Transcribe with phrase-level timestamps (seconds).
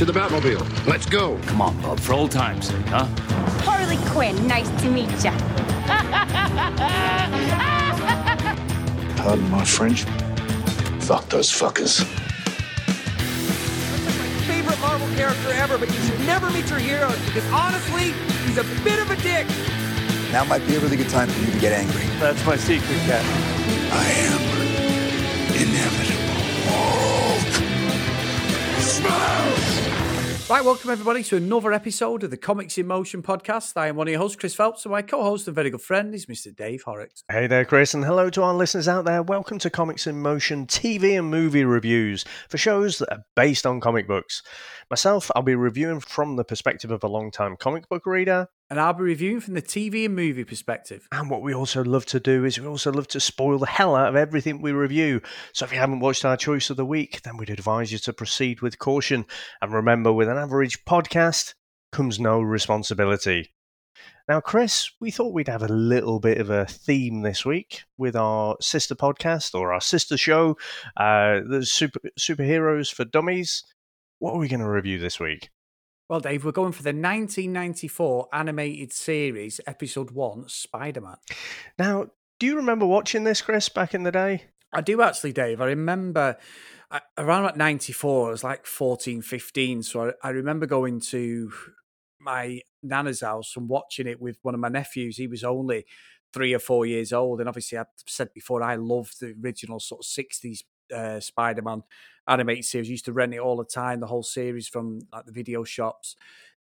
[0.00, 0.86] To the Batmobile.
[0.86, 1.38] Let's go.
[1.44, 3.04] Come on, Bob, for old time's sake, huh?
[3.64, 5.30] Harley Quinn, nice to meet ya.
[9.16, 10.04] Pardon my French.
[11.04, 11.98] Fuck those fuckers.
[13.18, 17.44] This is my favorite Marvel character ever, but you should never meet your heroes because
[17.52, 18.14] honestly,
[18.46, 19.46] he's a bit of a dick.
[20.32, 22.04] Now might be a really good time for you to get angry.
[22.18, 23.22] That's my secret, Cat.
[23.92, 24.40] I am
[25.60, 26.10] inevitable.
[30.50, 33.76] Right, welcome everybody to another episode of the Comics in Motion podcast.
[33.76, 36.12] I am one of your hosts, Chris Phelps, and my co-host and very good friend
[36.12, 36.52] is Mr.
[36.52, 37.22] Dave Horrocks.
[37.30, 39.22] Hey there, Chris, and hello to our listeners out there.
[39.22, 43.78] Welcome to Comics in Motion TV and movie reviews for shows that are based on
[43.78, 44.42] comic books.
[44.90, 48.48] Myself, I'll be reviewing from the perspective of a long-time comic book reader.
[48.70, 51.08] And I'll be reviewing from the TV and movie perspective.
[51.10, 53.96] And what we also love to do is we also love to spoil the hell
[53.96, 55.22] out of everything we review.
[55.52, 58.12] So if you haven't watched our choice of the week, then we'd advise you to
[58.12, 59.26] proceed with caution.
[59.60, 61.54] And remember, with an average podcast
[61.90, 63.52] comes no responsibility.
[64.28, 68.14] Now, Chris, we thought we'd have a little bit of a theme this week with
[68.14, 70.56] our sister podcast or our sister show,
[70.96, 73.64] uh, the super, Superheroes for Dummies.
[74.20, 75.50] What are we going to review this week?
[76.10, 81.18] Well, Dave, we're going for the 1994 animated series, episode one, Spider-Man.
[81.78, 82.06] Now,
[82.40, 84.46] do you remember watching this, Chris, back in the day?
[84.72, 85.60] I do actually, Dave.
[85.60, 86.36] I remember
[86.90, 89.84] I, around about 94, I was like 14, 15.
[89.84, 91.52] So I, I remember going to
[92.18, 95.16] my nana's house and watching it with one of my nephews.
[95.16, 95.84] He was only
[96.32, 97.38] three or four years old.
[97.38, 101.82] And obviously, I've said before, I loved the original sort of 60s uh, Spider Man
[102.28, 102.88] animated series.
[102.88, 105.64] I used to rent it all the time, the whole series from like the video
[105.64, 106.16] shops.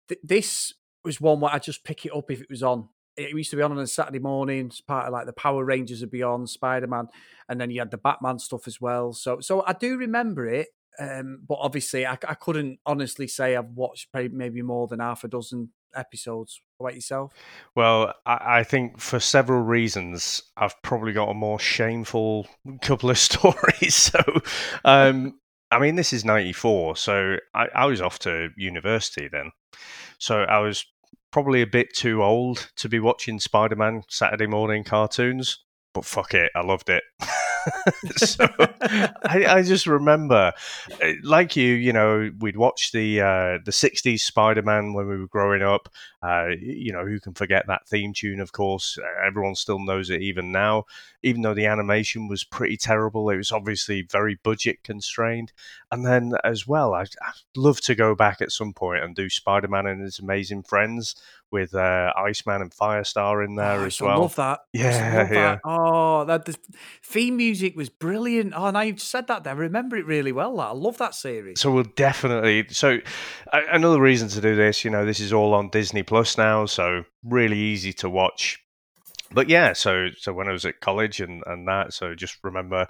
[0.08, 2.90] Th- this was one where I just pick it up if it was on.
[3.16, 5.66] It used to be on on a Saturday morning, as part of like the Power
[5.66, 7.08] Rangers would be on, Spider Man,
[7.50, 9.14] and then you had the Batman stuff as well.
[9.14, 10.70] So, so I do remember it,
[11.00, 15.28] um, but obviously I, I couldn't honestly say I've watched maybe more than half a
[15.28, 16.62] dozen episodes.
[16.80, 17.34] About yourself?
[17.76, 22.48] Well, I, I think for several reasons, I've probably got a more shameful
[22.82, 23.96] couple of stories.
[23.96, 24.20] So,
[24.86, 25.40] um,
[25.72, 29.52] I mean, this is 94, so I, I was off to university then.
[30.20, 30.86] So I was
[31.32, 35.64] probably a bit too old to be watching Spider Man Saturday morning cartoons,
[35.94, 37.04] but fuck it, I loved it.
[38.18, 38.48] so
[39.24, 40.54] I, I, just remember,
[41.04, 45.28] uh, like you, you know, we'd watch the uh, the '60s Spider-Man when we were
[45.28, 45.90] growing up.
[46.22, 48.40] Uh, you know, who can forget that theme tune?
[48.40, 50.86] Of course, everyone still knows it even now.
[51.24, 55.52] Even though the animation was pretty terrible, it was obviously very budget constrained.
[55.92, 59.30] And then as well, I'd, I'd love to go back at some point and do
[59.30, 61.16] Spider-Man and his amazing friends
[61.52, 64.12] with uh, Iceman and Firestar in there oh, as well.
[64.12, 64.60] I love that.
[64.74, 65.56] Yeah, love yeah.
[65.56, 65.60] That.
[65.66, 66.56] Oh, that the
[67.04, 68.54] theme music was brilliant.
[68.56, 69.44] Oh, now you've said that.
[69.44, 70.56] There, I remember it really well.
[70.58, 70.68] That.
[70.68, 71.60] I love that series.
[71.60, 72.68] So we'll definitely.
[72.70, 73.00] So
[73.52, 76.66] uh, another reason to do this, you know, this is all on Disney Plus now,
[76.66, 78.60] so really easy to watch
[79.32, 82.88] but yeah, so so when I was at college and, and that, so just remember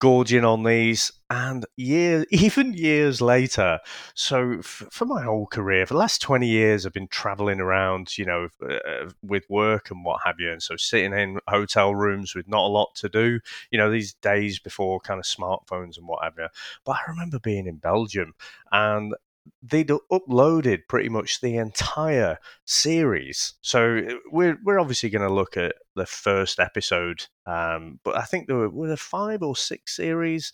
[0.00, 3.80] gorging on these, and years, even years later.
[4.14, 8.16] So f- for my whole career, for the last twenty years, I've been traveling around,
[8.18, 12.34] you know, uh, with work and what have you, and so sitting in hotel rooms
[12.34, 16.06] with not a lot to do, you know, these days before kind of smartphones and
[16.06, 16.48] what have you.
[16.84, 18.34] But I remember being in Belgium
[18.72, 19.14] and
[19.62, 23.54] they'd uploaded pretty much the entire series.
[23.60, 28.46] So we're we're obviously going to look at the first episode, um, but I think
[28.46, 30.52] there were, were there five or six series.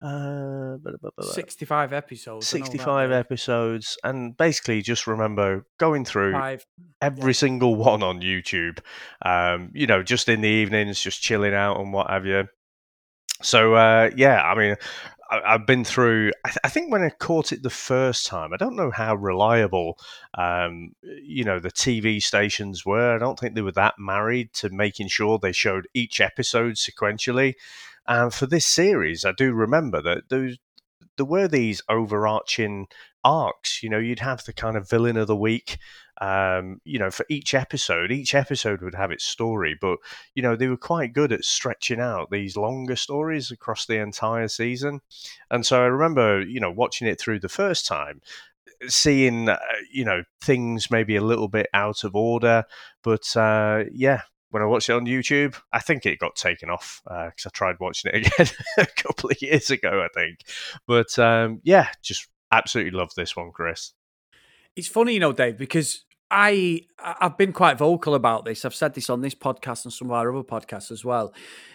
[0.00, 0.76] Uh,
[1.20, 2.46] 65 episodes.
[2.46, 3.98] 65 episodes.
[4.04, 6.64] And basically, just remember going through Five.
[7.02, 7.32] every yeah.
[7.32, 8.78] single one on YouTube.
[9.24, 12.46] Um, you know, just in the evenings, just chilling out and what have you.
[13.42, 14.76] So, uh, yeah, I mean,
[15.30, 16.32] I, have been through.
[16.44, 19.14] I, th- I, think when I caught it the first time, I don't know how
[19.14, 19.98] reliable,
[20.36, 23.14] um, you know, the TV stations were.
[23.14, 27.54] I don't think they were that married to making sure they showed each episode sequentially.
[28.06, 30.56] And for this series, I do remember that those
[31.18, 32.86] there were these overarching
[33.28, 33.82] arcs.
[33.82, 35.78] You know, you'd have the kind of villain of the week.
[36.20, 39.98] Um, you know, for each episode, each episode would have its story, but
[40.34, 44.48] you know they were quite good at stretching out these longer stories across the entire
[44.48, 45.00] season.
[45.50, 48.20] And so I remember, you know, watching it through the first time,
[48.88, 49.58] seeing uh,
[49.92, 52.64] you know things maybe a little bit out of order,
[53.04, 57.02] but uh, yeah, when I watched it on YouTube, I think it got taken off
[57.04, 60.40] because uh, I tried watching it again a couple of years ago, I think.
[60.86, 63.92] But um, yeah, just absolutely love this one, Chris.
[64.76, 68.64] It's funny, you know, Dave, because I I've been quite vocal about this.
[68.64, 71.32] I've said this on this podcast and some of our other podcasts as well.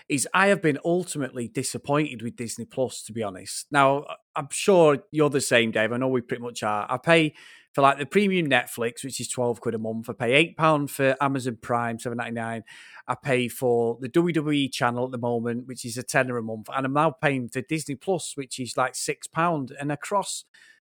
[0.10, 3.66] Is I have been ultimately disappointed with Disney Plus, to be honest.
[3.72, 4.06] Now
[4.36, 5.92] I'm sure you're the same, Dave.
[5.92, 6.86] I know we pretty much are.
[6.90, 7.34] I pay
[7.74, 10.10] for like the premium Netflix, which is twelve quid a month.
[10.10, 12.64] I pay eight pound for Amazon Prime, seven ninety nine.
[13.08, 16.70] I pay for the WWE channel at the moment, which is a tenner a month,
[16.74, 19.72] and I'm now paying for Disney Plus, which is like six pound.
[19.80, 20.46] And across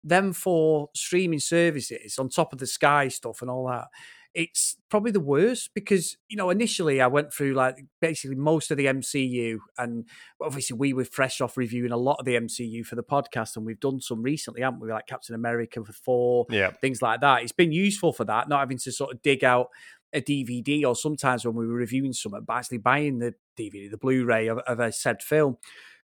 [0.04, 3.88] them four streaming services on top of the Sky stuff and all that,
[4.34, 8.78] it's probably the worst because you know initially I went through like basically most of
[8.78, 10.08] the MCU and
[10.42, 13.66] obviously we were fresh off reviewing a lot of the MCU for the podcast and
[13.66, 14.90] we've done some recently, haven't we?
[14.90, 17.44] Like Captain America for four, yeah, things like that.
[17.44, 19.68] It's been useful for that, not having to sort of dig out
[20.14, 23.98] a DVD or sometimes when we were reviewing something, but actually buying the DVD, the
[23.98, 25.58] Blu-ray of, of a said film.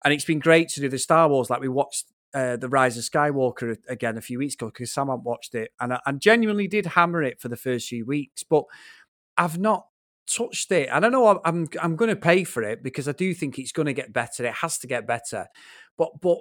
[0.03, 2.97] And it's been great to do the Star Wars like we watched uh, the Rise
[2.97, 6.11] of Skywalker again a few weeks ago because Sam had watched it, and I, I,
[6.11, 8.65] genuinely did hammer it for the first few weeks, but
[9.37, 9.87] I've not
[10.31, 10.89] touched it.
[10.89, 11.27] And I don't know.
[11.27, 13.93] I'm I'm, I'm going to pay for it because I do think it's going to
[13.93, 14.45] get better.
[14.45, 15.47] It has to get better,
[15.97, 16.39] but but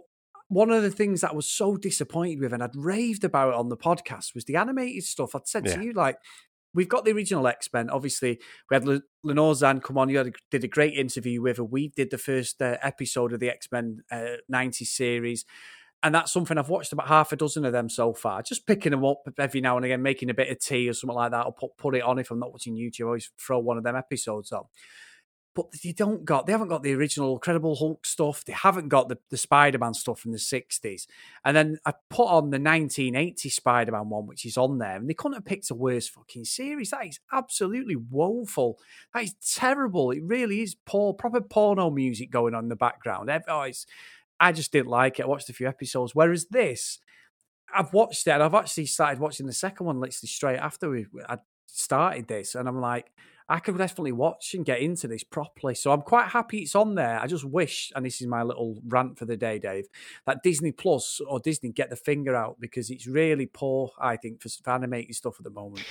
[0.48, 3.54] one of the things that I was so disappointed with, and I'd raved about it
[3.54, 5.34] on the podcast, was the animated stuff.
[5.34, 5.76] I'd said yeah.
[5.76, 6.16] to you like.
[6.74, 7.88] We've got the original X Men.
[7.88, 8.38] Obviously,
[8.70, 10.10] we had Le- Lenore Zann come on.
[10.10, 11.64] You a, did a great interview with her.
[11.64, 15.46] We did the first uh, episode of the X Men uh, 90 series
[16.02, 18.42] and that's something I've watched about half a dozen of them so far.
[18.42, 21.16] Just picking them up every now and again, making a bit of tea or something
[21.16, 23.02] like that, or put put it on if I'm not watching YouTube.
[23.02, 24.64] I always throw one of them episodes on.
[25.54, 28.44] But they don't got they haven't got the original Incredible Hulk stuff.
[28.44, 31.08] They haven't got the, the Spider Man stuff from the sixties.
[31.44, 35.10] And then I put on the 1980 Spider Man one, which is on there, and
[35.10, 36.90] they couldn't have picked a worse fucking series.
[36.90, 38.78] That is absolutely woeful.
[39.12, 40.12] That is terrible.
[40.12, 43.28] It really is poor, proper porno music going on in the background.
[43.48, 43.84] Oh, it's
[44.40, 45.24] I just didn't like it.
[45.24, 46.14] I watched a few episodes.
[46.14, 46.98] Whereas this,
[47.74, 51.38] I've watched it I've actually started watching the second one literally straight after we I
[51.66, 53.12] started this, and I'm like,
[53.48, 55.74] I could definitely watch and get into this properly.
[55.74, 57.18] So I'm quite happy it's on there.
[57.18, 59.86] I just wish, and this is my little rant for the day, Dave,
[60.26, 64.42] that Disney Plus or Disney get the finger out because it's really poor, I think,
[64.42, 65.84] for, for animated stuff at the moment.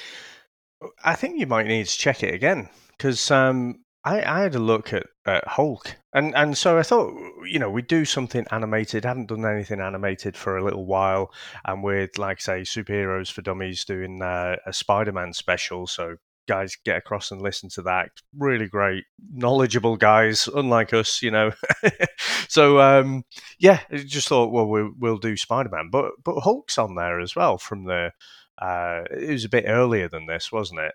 [1.04, 4.60] I think you might need to check it again because um, I, I had a
[4.60, 7.12] look at, at Hulk, and, and so I thought,
[7.48, 9.06] you know, we'd do something animated.
[9.06, 11.32] Haven't done anything animated for a little while,
[11.66, 15.88] and with like say superheroes for dummies doing uh, a Spider-Man special.
[15.88, 16.18] So
[16.48, 18.10] guys, get across and listen to that.
[18.36, 21.52] Really great, knowledgeable guys, unlike us, you know.
[22.48, 23.24] so um,
[23.60, 27.58] yeah, just thought, well, we'll, we'll do Spider-Man, but but Hulk's on there as well
[27.58, 28.12] from the.
[28.60, 30.94] Uh, it was a bit earlier than this, wasn't it?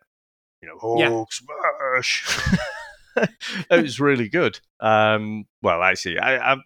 [0.62, 1.24] You know, Hulk yeah.
[1.30, 2.58] smash.
[3.70, 4.60] it was really good.
[4.80, 6.56] Um, well, actually, I, I,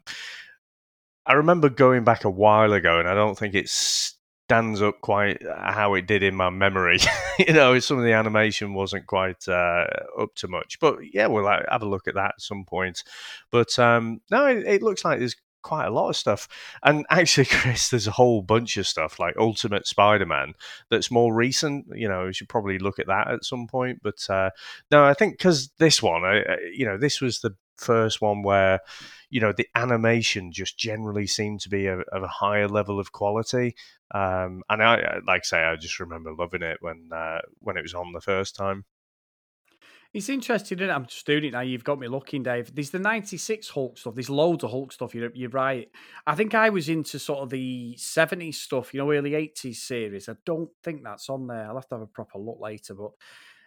[1.26, 5.42] I remember going back a while ago, and I don't think it stands up quite
[5.56, 6.98] how it did in my memory.
[7.38, 9.86] you know, some of the animation wasn't quite uh,
[10.20, 13.02] up to much, but yeah, we'll have a look at that at some point.
[13.50, 15.36] But um, no, it, it looks like there's
[15.66, 16.48] quite a lot of stuff.
[16.84, 20.54] And actually, Chris, there's a whole bunch of stuff like Ultimate Spider-Man
[20.90, 21.86] that's more recent.
[21.92, 23.98] You know, we should probably look at that at some point.
[24.02, 24.50] But uh,
[24.92, 26.42] no, I think because this one, I,
[26.72, 28.80] you know, this was the first one where
[29.28, 33.74] you know the animation just generally seemed to be of a higher level of quality
[34.14, 37.82] um, and I like I say I just remember loving it when uh, when it
[37.82, 38.86] was on the first time
[40.16, 40.92] it's interesting, isn't it?
[40.92, 41.60] I'm just doing it now.
[41.60, 42.74] You've got me looking, Dave.
[42.74, 44.14] There's the 96 Hulk stuff.
[44.14, 45.14] There's loads of Hulk stuff.
[45.14, 45.90] You're, you're right.
[46.26, 50.30] I think I was into sort of the 70s stuff, you know, early 80s series.
[50.30, 51.66] I don't think that's on there.
[51.68, 52.94] I'll have to have a proper look later.
[52.94, 53.10] But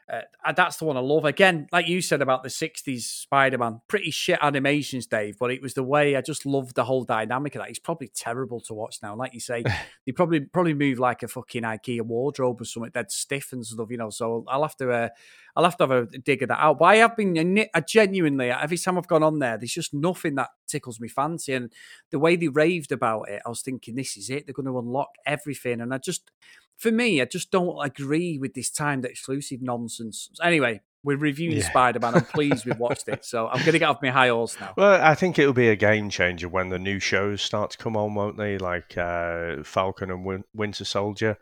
[0.09, 1.25] uh, that's the one I love.
[1.25, 5.61] Again, like you said about the 60s Spider Man, pretty shit animations, Dave, but it
[5.61, 7.69] was the way I just loved the whole dynamic of that.
[7.69, 9.15] It's probably terrible to watch now.
[9.15, 9.63] Like you say,
[10.05, 13.89] they probably probably move like a fucking IKEA wardrobe or something dead stiff and stuff,
[13.91, 14.09] you know.
[14.09, 14.91] So I'll have to.
[14.91, 15.09] Uh,
[15.55, 16.79] I'll have to have a dig of that out.
[16.79, 20.35] But I have been I genuinely every time I've gone on there, there's just nothing
[20.35, 21.53] that tickles me fancy.
[21.53, 21.73] And
[22.11, 24.45] the way they raved about it, I was thinking, this is it.
[24.45, 25.81] They're going to unlock everything.
[25.81, 26.31] And I just
[26.79, 30.29] for me, I just don't agree with this timed exclusive nonsense.
[30.41, 31.69] Anyway, we're reviewing yeah.
[31.69, 32.15] Spider Man.
[32.15, 34.73] I'm pleased we've watched it, so I'm going to get off my high horse now.
[34.77, 37.97] Well, I think it'll be a game changer when the new shows start to come
[37.97, 38.57] on, won't they?
[38.57, 41.37] Like uh, Falcon and Win- Winter Soldier.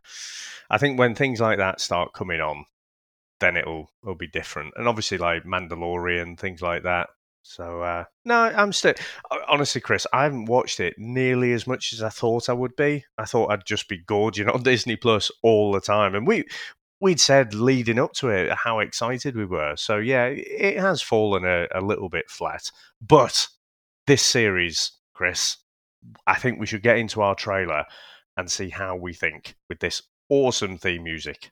[0.70, 2.66] I think when things like that start coming on,
[3.40, 4.74] then it'll it'll be different.
[4.76, 7.10] And obviously, like Mandalorian, things like that.
[7.48, 8.94] So uh, no, I'm still
[9.48, 10.06] honestly, Chris.
[10.12, 13.06] I haven't watched it nearly as much as I thought I would be.
[13.18, 16.44] I thought I'd just be gorging on Disney Plus all the time, and we
[17.00, 19.76] we'd said leading up to it how excited we were.
[19.78, 22.70] So yeah, it has fallen a, a little bit flat.
[23.02, 23.48] But
[24.08, 25.58] this series, Chris,
[26.28, 27.86] I think we should get into our trailer
[28.36, 31.52] and see how we think with this awesome theme music.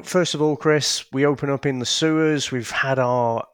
[0.00, 2.50] First of all, Chris, we open up in the sewers.
[2.50, 3.44] We've had our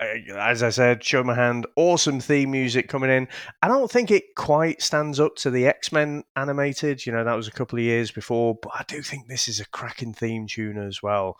[0.00, 3.28] uh, as I said, show my hand, awesome theme music coming in.
[3.62, 7.06] I don't think it quite stands up to the X Men animated.
[7.06, 9.60] You know, that was a couple of years before, but I do think this is
[9.60, 11.38] a cracking theme tune as well.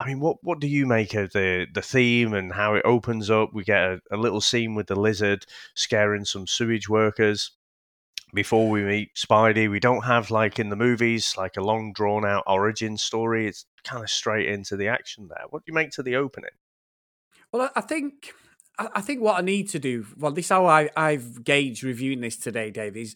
[0.00, 3.30] I mean, what what do you make of the the theme and how it opens
[3.30, 3.54] up?
[3.54, 7.52] We get a, a little scene with the lizard scaring some sewage workers
[8.34, 9.70] before we meet Spidey.
[9.70, 13.46] We don't have like in the movies like a long drawn out origin story.
[13.46, 15.44] It's kind of straight into the action there.
[15.50, 16.50] What do you make to the opening?
[17.52, 18.34] Well, I think
[18.78, 20.06] I think what I need to do.
[20.18, 22.96] Well, this how I I've gauged reviewing this today, Dave.
[22.96, 23.14] Is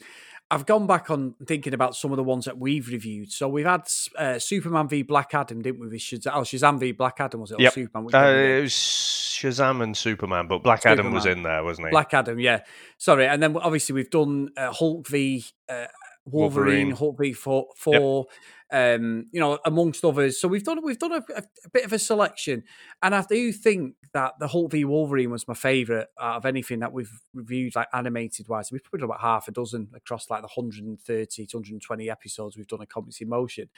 [0.50, 3.32] I've gone back on thinking about some of the ones that we've reviewed.
[3.32, 5.88] So we've had uh, Superman v Black Adam, didn't we?
[5.88, 7.60] With Shazam, oh, Shazam v Black Adam was it?
[7.60, 7.72] Yep.
[7.72, 8.14] Superman.
[8.14, 11.00] Uh, it was Shazam and Superman, but Black Superman.
[11.00, 11.90] Adam was in there, wasn't he?
[11.90, 12.60] Black Adam, yeah.
[12.96, 15.86] Sorry, and then obviously we've done uh, Hulk v uh,
[16.24, 17.66] Wolverine, Wolverine, Hulk v Thor.
[17.76, 18.38] Thor yep
[18.70, 20.40] um, you know, amongst others.
[20.40, 22.64] So we've done we've done a, a, bit of a selection,
[23.02, 26.80] and I do think that the Hulk v Wolverine was my favourite out of anything
[26.80, 28.70] that we've reviewed, like animated wise.
[28.70, 32.66] We've probably done about half a dozen across like the 130 to 120 episodes we've
[32.66, 33.68] done a Comics in Motion.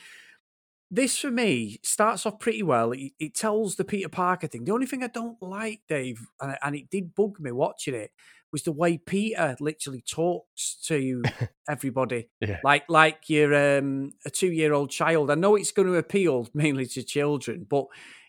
[0.92, 2.90] This for me starts off pretty well.
[2.90, 4.64] It, it, tells the Peter Parker thing.
[4.64, 8.10] The only thing I don't like, Dave, and, and it did bug me watching it,
[8.52, 11.22] was the way Peter literally talks to
[11.68, 12.58] everybody, yeah.
[12.64, 15.30] like like you're um, a two year old child.
[15.30, 17.86] I know it's going to appeal mainly to children, but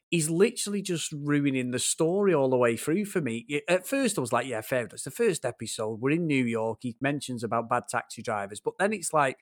[0.10, 3.62] he's literally just ruining the story all the way through for me.
[3.68, 4.86] At first, I was like, yeah, fair.
[4.86, 6.02] It's the first episode.
[6.02, 6.80] We're in New York.
[6.82, 9.38] He mentions about bad taxi drivers, but then it's like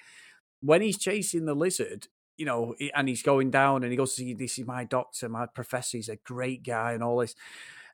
[0.62, 2.07] when he's chasing the lizard.
[2.38, 5.27] You know, and he's going down, and he goes to see this is my doctor,
[5.27, 5.98] my professor.
[5.98, 7.36] He's a great guy, and all this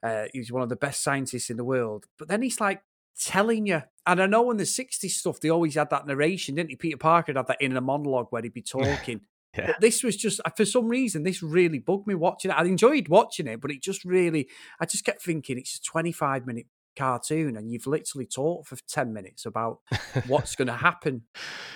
[0.03, 2.05] uh, he's one of the best scientists in the world.
[2.17, 2.81] But then he's like
[3.19, 3.83] telling you.
[4.05, 6.75] And I know in the 60s stuff, they always had that narration, didn't he?
[6.75, 9.21] Peter Parker had that in a monologue where he'd be talking.
[9.57, 9.67] yeah.
[9.67, 12.55] But this was just, for some reason, this really bugged me watching it.
[12.55, 14.47] I enjoyed watching it, but it just really,
[14.79, 19.13] I just kept thinking it's a 25 minute cartoon and you've literally talked for 10
[19.13, 19.79] minutes about
[20.27, 21.23] what's going to happen.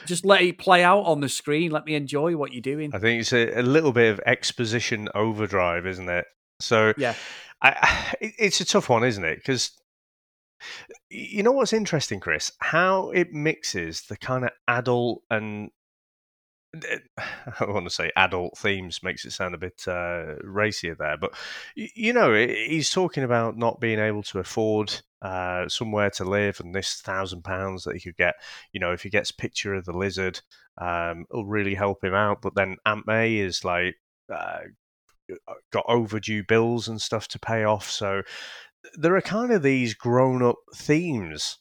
[0.06, 1.72] Just let it play out on the screen.
[1.72, 2.92] Let me enjoy what you're doing.
[2.94, 6.26] I think it's a, a little bit of exposition overdrive, isn't it?
[6.62, 7.16] So, yeah.
[7.62, 9.38] I, it's a tough one, isn't it?
[9.38, 9.72] Because
[11.10, 12.52] you know what's interesting, Chris?
[12.60, 15.72] How it mixes the kind of adult and
[17.18, 21.34] I want to say adult themes makes it sound a bit uh, racier there, but
[21.76, 26.74] you know he's talking about not being able to afford uh, somewhere to live and
[26.74, 28.36] this thousand pounds that he could get.
[28.72, 30.42] You know, if he gets picture of the lizard,
[30.78, 32.42] um, it'll really help him out.
[32.42, 33.96] But then Aunt May is like
[34.32, 34.60] uh,
[35.72, 37.90] got overdue bills and stuff to pay off.
[37.90, 38.22] So
[38.96, 41.58] there are kind of these grown up themes.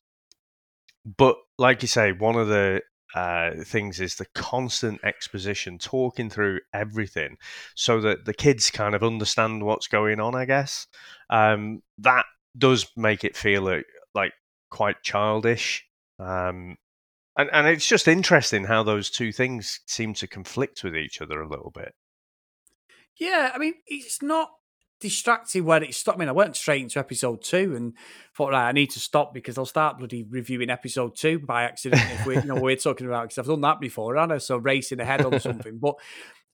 [1.04, 2.82] But like you say, one of the
[3.14, 7.36] uh, things is the constant exposition, talking through everything
[7.74, 10.86] so that the kids kind of understand what's going on, I guess.
[11.30, 14.32] Um, that does make it feel like, like
[14.70, 15.84] quite childish.
[16.18, 16.76] Um,
[17.36, 21.40] and, and it's just interesting how those two things seem to conflict with each other
[21.40, 21.94] a little bit.
[23.18, 24.50] Yeah, I mean, it's not
[25.00, 26.18] distracting when it stopped.
[26.18, 27.94] I mean, I went straight into episode two and
[28.36, 32.02] thought, right, I need to stop because I'll start bloody reviewing episode two by accident
[32.12, 34.56] if we, you know, we're talking about because I've done that before, and I so
[34.56, 35.78] racing ahead on something.
[35.78, 35.94] But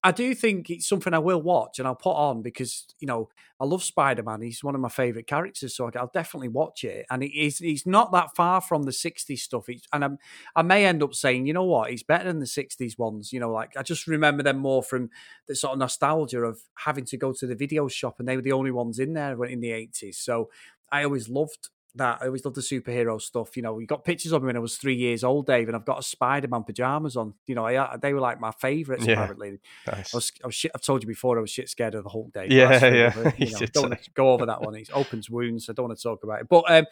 [0.06, 3.30] I do think it's something I will watch and I'll put on because you know
[3.58, 4.42] I love Spider Man.
[4.42, 7.06] He's one of my favorite characters, so I'll definitely watch it.
[7.10, 9.68] And it's it's not that far from the '60s stuff.
[9.68, 10.18] It's, and I'm,
[10.54, 13.32] I may end up saying, you know what, it's better than the '60s ones.
[13.32, 15.08] You know, like I just remember them more from
[15.48, 18.42] the sort of nostalgia of having to go to the video shop and they were
[18.42, 20.22] the only ones in there in the '80s.
[20.22, 20.50] So
[20.92, 22.18] I always loved that.
[22.20, 23.56] I always love the superhero stuff.
[23.56, 25.76] You know, you got pictures of me when I was three years old, Dave, and
[25.76, 27.34] I've got a Spider Man pajamas on.
[27.46, 29.06] You know, I, they were like my favourites.
[29.06, 30.14] Yeah, apparently, nice.
[30.14, 32.10] I was, I was shit, I've told you before, I was shit scared of the
[32.10, 32.52] Hulk Dave.
[32.52, 33.12] Yeah, yeah.
[33.14, 34.74] But, you know, don't go over that one.
[34.74, 35.66] It opens wounds.
[35.66, 36.48] So I don't want to talk about it.
[36.48, 36.86] But um,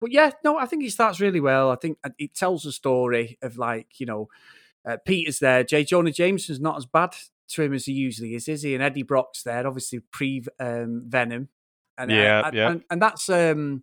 [0.00, 1.70] but yeah, no, I think it starts really well.
[1.70, 4.28] I think it tells a story of like you know,
[4.86, 5.64] uh, Peter's there.
[5.64, 5.84] J.
[5.84, 7.14] Jonah Jameson's not as bad
[7.48, 8.74] to him as he usually is, is he?
[8.74, 11.48] And Eddie Brock's there, obviously pre um, Venom.
[11.96, 12.70] And, yeah, uh, yeah.
[12.70, 13.82] And, and that's um,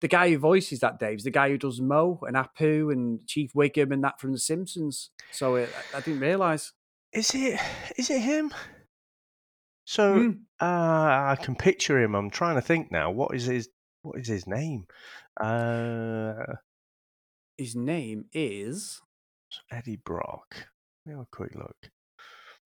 [0.00, 3.52] the guy who voices that Dave's the guy who does Moe and Apu and Chief
[3.52, 5.10] Wiggum and that from The Simpsons.
[5.32, 6.72] So it, I didn't realize.
[7.12, 7.58] Is it?
[7.96, 8.52] Is it him?
[9.84, 10.38] So mm.
[10.60, 10.64] uh,
[11.30, 12.14] I can picture him.
[12.14, 13.10] I'm trying to think now.
[13.10, 13.68] What is his?
[14.02, 14.86] What is his name?
[15.40, 16.44] Uh,
[17.56, 19.00] his name is
[19.70, 20.68] Eddie Brock.
[21.04, 21.90] Let me have a quick look.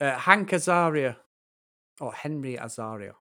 [0.00, 1.16] Uh, Hank Azaria,
[2.00, 3.12] or Henry Azaria.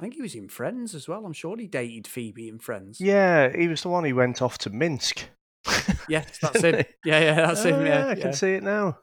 [0.00, 1.26] I think he was in Friends as well.
[1.26, 3.02] I'm sure he dated Phoebe in Friends.
[3.02, 5.28] Yeah, he was the one who went off to Minsk.
[6.08, 6.86] yes, that's him.
[7.04, 7.84] Yeah, yeah, that's oh, him.
[7.84, 8.96] Yeah, yeah, I can see it now.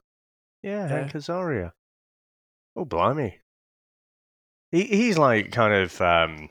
[0.64, 0.88] Yeah, yeah.
[0.88, 1.74] Hank Azaria.
[2.76, 3.36] Oh, blimey.
[4.72, 6.50] He, he's like kind of um,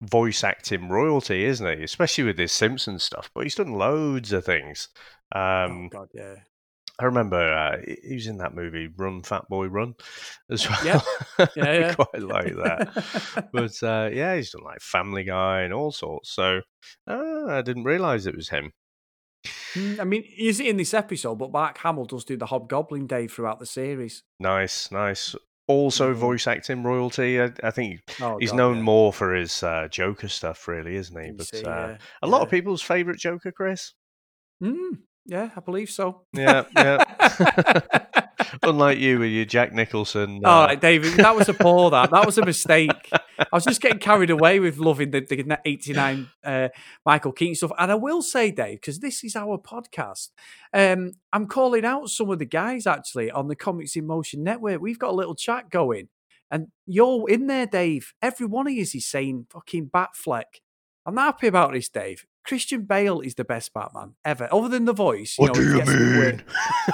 [0.00, 1.82] voice acting royalty, isn't he?
[1.82, 3.32] Especially with his Simpsons stuff.
[3.34, 4.90] But he's done loads of things.
[5.34, 6.36] oh Um, God, yeah.
[7.00, 7.76] I remember uh,
[8.06, 9.94] he was in that movie Run Fat Boy Run
[10.50, 10.84] as well.
[10.84, 11.00] Yeah.
[11.56, 11.94] Yeah, I yeah.
[11.94, 13.48] quite like that.
[13.52, 16.32] but uh, yeah, he's done like Family Guy and all sorts.
[16.32, 16.62] So
[17.06, 18.72] uh, I didn't realise it was him.
[19.74, 21.36] Mm, I mean, is it in this episode?
[21.36, 24.24] But Mark Hamill does do the Hobgoblin Dave throughout the series.
[24.40, 25.36] Nice, nice.
[25.68, 26.16] Also, Mhm.
[26.16, 27.40] voice acting royalty.
[27.40, 28.82] I, I think Oh, he's God, known yeah.
[28.82, 31.30] more for his uh, Joker stuff, really, isn't he?
[31.30, 33.92] But DC, uh, yeah, a lot of people's favourite Joker, Chris.
[34.62, 36.22] Mm, yeah, I believe so.
[36.32, 37.04] Yeah, yeah.
[38.62, 40.40] Unlike you with your Jack Nicholson.
[40.42, 41.90] All uh, right, David, that was a poor.
[41.90, 43.10] That that was a mistake.
[43.38, 46.68] I was just getting carried away with loving the, the '89 uh,
[47.04, 50.30] Michael Keaton stuff, and I will say, Dave, because this is our podcast.
[50.72, 54.80] Um, I'm calling out some of the guys actually on the Comics in Motion Network.
[54.80, 56.08] We've got a little chat going,
[56.50, 58.14] and you're in there, Dave.
[58.22, 60.62] Every one of you is saying fucking Batfleck.
[61.04, 62.24] I'm not happy about this, Dave.
[62.48, 65.34] Christian Bale is the best Batman ever, other than the voice.
[65.36, 66.44] What know, do you gets me weird.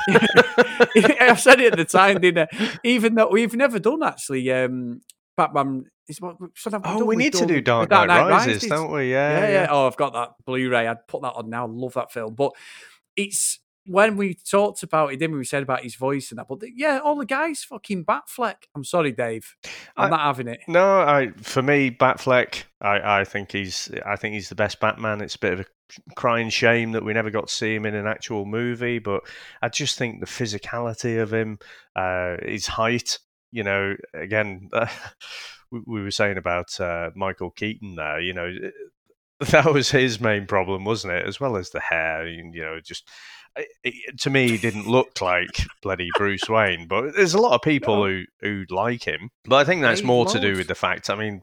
[0.09, 1.17] mean?
[1.21, 2.79] I've said it at the time, didn't I?
[2.83, 5.01] Even though we've never done actually um,
[5.37, 5.85] Batman.
[6.07, 9.13] Is what so have oh, we need to do Dark The Knight, Rises, don't we?
[9.13, 10.87] Yeah, Yeah, yeah, Oh, I've got that Blu-ray.
[10.87, 11.67] I'd put that on now.
[11.67, 12.35] Love that film.
[12.35, 12.53] But
[13.17, 15.39] it's when we talked about it, didn't we?
[15.39, 16.49] We said about his voice and that.
[16.49, 18.65] But yeah, all the guys fucking Batfleck.
[18.75, 19.55] I'm sorry, Dave.
[19.97, 20.61] I'm I- not having it.
[20.69, 22.65] No, I for me, Batfleck.
[22.81, 25.21] I, I think he's I think he's the best Batman.
[25.21, 25.67] It's a bit of a
[26.17, 29.23] crying shame that we never got to see him in an actual movie, but
[29.63, 31.59] I just think the physicality of him,
[31.95, 33.19] uh, his height.
[33.53, 34.69] You know, again,
[35.71, 38.21] we, we were saying about uh, Michael Keaton there.
[38.21, 38.53] You know,
[39.51, 41.27] that was his main problem, wasn't it?
[41.27, 42.27] As well as the hair.
[42.27, 43.09] You know, just
[43.57, 46.87] it, it- to me, he didn't look like bloody Bruce Wayne.
[46.89, 48.05] But there's a lot of people No.
[48.11, 49.31] who who like him.
[49.45, 51.11] But I think that's more to do with the fact.
[51.11, 51.43] I mean,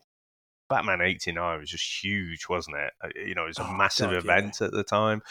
[0.69, 2.93] Batman '89 was just huge, wasn't it?
[3.03, 4.19] Uh, You know, it was a Oh, massive God, yeah.
[4.19, 5.21] event at the time,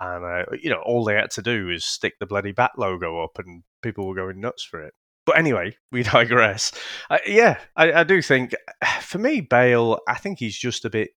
[0.00, 3.22] and uh, you know, all they had to do was stick the bloody Bat logo
[3.22, 4.94] up, and people were going nuts for it.
[5.26, 6.72] But anyway, we digress.
[7.10, 8.54] Uh, yeah, I, I do think,
[9.02, 9.98] for me, Bale.
[10.08, 11.10] I think he's just a bit.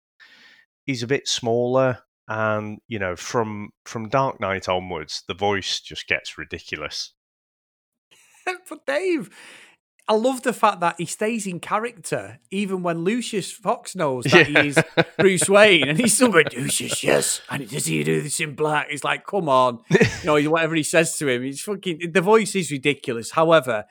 [0.86, 1.98] He's a bit smaller,
[2.30, 7.12] and you know, from from Dark Knight onwards, the voice just gets ridiculous.
[8.68, 9.28] but Dave,
[10.08, 14.48] I love the fact that he stays in character even when Lucius Fox knows that
[14.48, 14.62] Yeah.
[14.62, 14.78] he is
[15.18, 18.88] Bruce Wayne, and he's still going Lucius, yes, and does he do this in black?
[18.90, 22.12] He's like, come on, you know, whatever he says to him, he's fucking.
[22.12, 23.32] The voice is ridiculous.
[23.32, 23.84] However.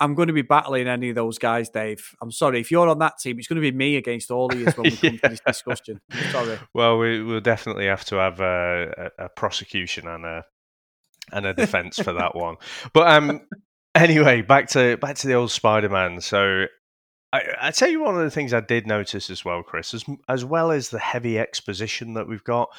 [0.00, 2.16] I'm going to be battling any of those guys, Dave.
[2.22, 2.60] I'm sorry.
[2.60, 4.84] If you're on that team, it's going to be me against all of you when
[4.84, 6.00] we come to this discussion.
[6.30, 6.58] Sorry.
[6.72, 10.44] Well, we will definitely have to have a, a, a prosecution and a
[11.32, 12.56] and a defense for that one.
[12.92, 13.42] But um,
[13.94, 16.20] anyway, back to back to the old Spider-Man.
[16.22, 16.66] So
[17.32, 20.04] I, I tell you one of the things I did notice as well, Chris, as
[20.28, 22.70] as well as the heavy exposition that we've got.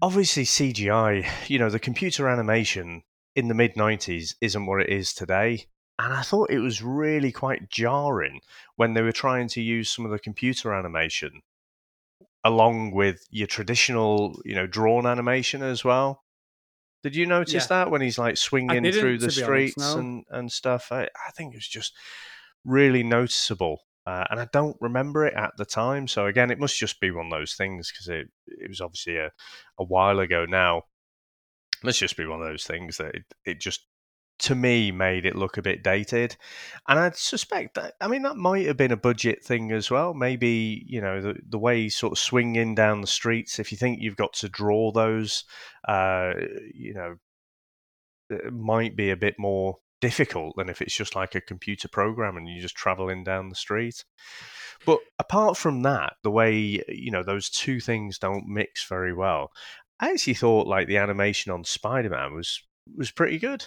[0.00, 1.26] Obviously, CGI.
[1.48, 3.02] You know, the computer animation
[3.36, 5.66] in the mid '90s isn't what it is today.
[5.98, 8.40] And I thought it was really quite jarring
[8.76, 11.42] when they were trying to use some of the computer animation
[12.44, 16.22] along with your traditional, you know, drawn animation as well.
[17.02, 17.66] Did you notice Yeah.
[17.68, 19.98] that when he's like swinging through the be honest, streets no.
[19.98, 20.90] and, and stuff?
[20.90, 21.94] I, I think it was just
[22.64, 23.80] really noticeable.
[24.06, 26.08] Uh, and I don't remember it at the time.
[26.08, 29.16] So again, it must just be one of those things because it, it was obviously
[29.16, 29.30] a,
[29.78, 30.78] a while ago now.
[30.78, 33.86] It must just be one of those things that it, it just
[34.40, 36.36] to me made it look a bit dated.
[36.88, 40.14] And i suspect that i mean that might have been a budget thing as well.
[40.14, 44.00] Maybe you know the, the way sort of swinging down the streets if you think
[44.00, 45.44] you've got to draw those
[45.88, 46.32] uh
[46.72, 47.16] you know
[48.30, 52.36] it might be a bit more difficult than if it's just like a computer program
[52.36, 54.04] and you're just traveling down the street.
[54.84, 59.50] But apart from that the way you know those two things don't mix very well
[60.00, 62.62] i actually thought like the animation on spider-man was
[62.96, 63.66] was pretty good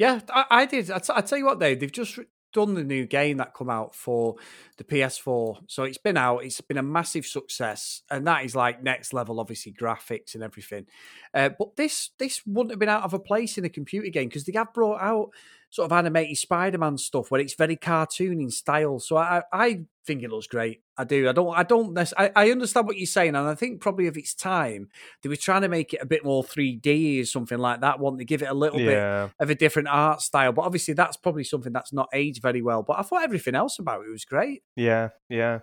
[0.00, 0.90] Yeah, I, I did.
[0.90, 2.18] I, t- I tell you what, Dave, they've just
[2.54, 4.36] done the new game that come out for
[4.78, 5.58] the PS4.
[5.66, 6.42] So it's been out.
[6.42, 10.86] It's been a massive success, and that is like next level, obviously graphics and everything.
[11.34, 14.30] Uh, but this this wouldn't have been out of a place in a computer game
[14.30, 15.32] because they have brought out
[15.70, 18.98] sort of animated Spider-Man stuff where it's very cartoon in style.
[18.98, 20.82] So I I think it looks great.
[20.96, 21.28] I do.
[21.28, 21.56] I don't.
[21.56, 21.96] I don't.
[22.18, 24.88] I, I understand what you're saying, and I think probably of its time
[25.22, 28.00] they were trying to make it a bit more 3D or something like that.
[28.00, 30.52] Want to give it a little bit of a different art style.
[30.52, 32.82] But obviously, that's probably something that's not aged very well.
[32.82, 34.62] But I thought everything else about it was great.
[34.76, 35.60] Yeah, yeah.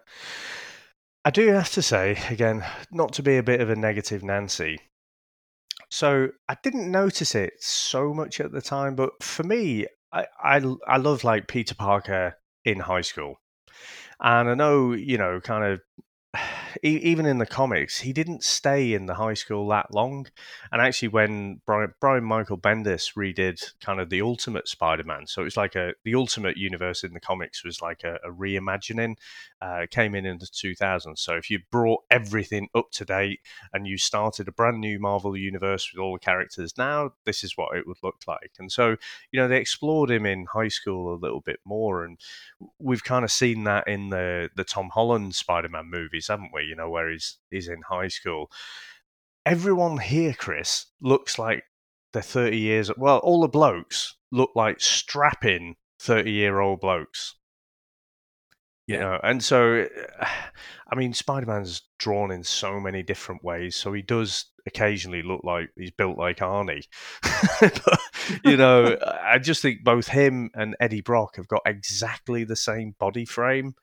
[1.25, 4.79] I do have to say, again, not to be a bit of a negative Nancy.
[5.89, 10.75] So I didn't notice it so much at the time, but for me, I I,
[10.87, 13.35] I love like Peter Parker in high school.
[14.19, 15.81] And I know, you know, kind of
[16.83, 20.27] even in the comics, he didn't stay in the high school that long.
[20.71, 25.45] And actually, when Brian, Brian Michael Bendis redid kind of the Ultimate Spider-Man, so it
[25.45, 29.15] was like a the Ultimate Universe in the comics was like a, a reimagining.
[29.59, 31.17] Uh, came in in the 2000s.
[31.17, 33.39] So if you brought everything up to date
[33.73, 37.57] and you started a brand new Marvel universe with all the characters now, this is
[37.57, 38.51] what it would look like.
[38.59, 38.97] And so
[39.31, 42.19] you know they explored him in high school a little bit more, and
[42.79, 46.66] we've kind of seen that in the the Tom Holland Spider-Man movies, haven't we?
[46.67, 48.51] You know where he's he's in high school.
[49.45, 51.63] Everyone here, Chris, looks like
[52.13, 52.91] they're 30 years.
[52.97, 57.35] Well, all the blokes look like strapping 30 year old blokes.
[58.87, 59.85] You know, and so,
[60.89, 63.75] I mean, Spider Man's drawn in so many different ways.
[63.75, 66.85] So he does occasionally look like he's built like Arnie.
[67.61, 67.99] but,
[68.45, 72.95] you know, I just think both him and Eddie Brock have got exactly the same
[72.97, 73.75] body frame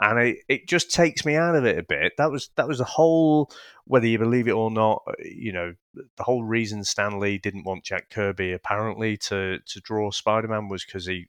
[0.00, 2.12] and it, it just takes me out of it a bit.
[2.18, 3.50] That was that was the whole,
[3.84, 7.84] whether you believe it or not, you know, the whole reason Stan Lee didn't want
[7.84, 11.28] Jack Kirby apparently to to draw Spider Man was because he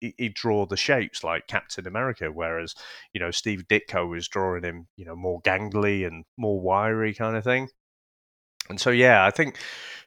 [0.00, 2.74] he'd draw the shapes like Captain America, whereas
[3.12, 7.36] you know Steve Ditko was drawing him, you know, more gangly and more wiry kind
[7.36, 7.68] of thing.
[8.68, 9.58] And so yeah, I think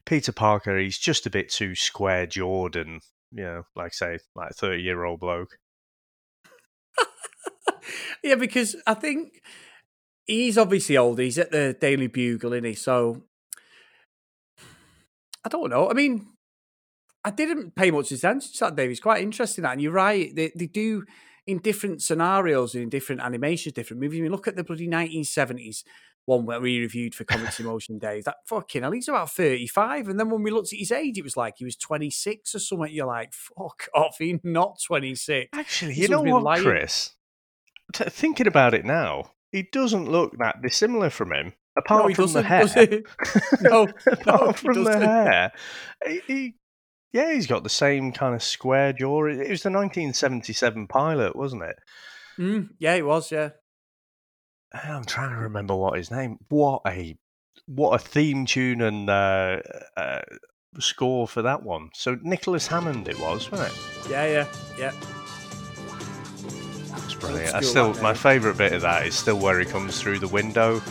[0.05, 4.53] Peter Parker he's just a bit too square jawed and you know, like say, like
[4.53, 5.57] thirty year old bloke
[8.23, 9.41] yeah, because I think
[10.25, 11.19] he's obviously old.
[11.19, 12.75] He's at the Daily Bugle, isn't he?
[12.75, 13.23] So
[15.45, 15.89] I don't know.
[15.89, 16.27] I mean,
[17.23, 18.91] I didn't pay much attention to that, Dave.
[18.91, 20.33] It's quite interesting that, and you're right.
[20.35, 21.03] They they do
[21.47, 24.19] in different scenarios, in different animations, different movies.
[24.19, 25.83] I mean, look at the bloody 1970s
[26.29, 28.25] one where we reviewed for Comics in Motion Days.
[28.25, 30.07] That fucking hell, he's about 35.
[30.07, 32.59] And then when we looked at his age, it was like he was 26 or
[32.59, 32.93] something.
[32.93, 35.49] You're like, fuck off, he's not 26.
[35.53, 36.63] Actually, you know what, lying.
[36.63, 37.15] Chris?
[37.93, 41.53] T- thinking about it now, he doesn't look that dissimilar from him.
[41.77, 42.65] Apart no, from the hair,
[43.61, 45.51] no, apart no, from the hair,
[46.05, 46.55] he, he,
[47.13, 49.25] yeah, he's got the same kind of square jaw.
[49.25, 51.75] It was the 1977 pilot, wasn't it?
[52.37, 53.31] Mm, yeah, it was.
[53.31, 53.51] Yeah,
[54.73, 56.37] I'm trying to remember what his name.
[56.49, 57.17] What a
[57.65, 59.59] what a theme tune and uh,
[59.95, 60.21] uh,
[60.79, 61.89] score for that one.
[61.93, 64.11] So Nicholas Hammond, it was, wasn't it?
[64.11, 64.47] Yeah, yeah,
[64.77, 65.18] yeah
[67.15, 67.55] brilliant.
[67.55, 70.81] I still, my favourite bit of that is still where he comes through the window,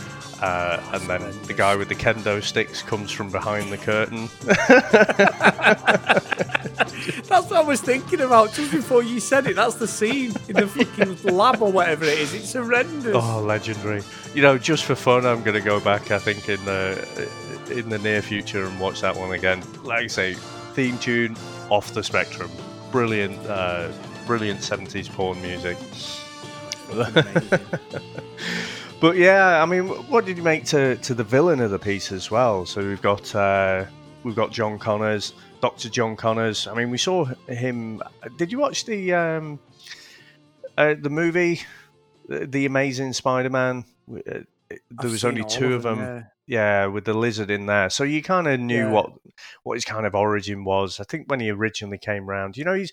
[0.41, 4.29] uh, and then the guy with the kendo sticks comes from behind the curtain.
[7.27, 9.55] that's what I was thinking about just before you said it.
[9.55, 12.33] That's the scene in the fucking lab or whatever it is.
[12.33, 13.15] It's horrendous.
[13.15, 14.01] Oh, legendary!
[14.33, 16.11] You know, just for fun, I'm going to go back.
[16.11, 17.29] I think in the
[17.69, 19.61] in the near future and watch that one again.
[19.83, 20.33] Like I say,
[20.73, 21.35] theme tune
[21.69, 22.49] off the spectrum,
[22.91, 23.37] brilliant.
[23.45, 23.91] Uh,
[24.29, 25.75] brilliant 70s porn music.
[29.01, 32.11] but yeah, I mean, what did you make to, to the villain of the piece
[32.11, 32.63] as well?
[32.67, 33.85] So we've got uh,
[34.21, 36.67] we've got John Connors, Doctor John Connors.
[36.67, 38.03] I mean, we saw him.
[38.37, 39.59] Did you watch the um,
[40.77, 41.61] uh, the movie,
[42.27, 43.83] The Amazing Spider-Man?
[44.11, 45.97] Uh, there I've was only two of them.
[45.97, 47.91] them yeah yeah, with the lizard in there.
[47.91, 48.91] So you kind of knew yeah.
[48.91, 49.11] what
[49.61, 50.99] what his kind of origin was.
[50.99, 52.91] I think when he originally came around, you know, he's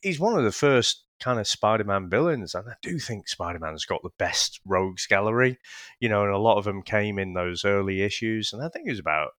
[0.00, 4.04] he's one of the first kind of Spider-Man villains, and I do think Spider-Man's got
[4.04, 5.58] the best rogues gallery.
[5.98, 8.86] You know, and a lot of them came in those early issues, and I think
[8.86, 9.32] it was about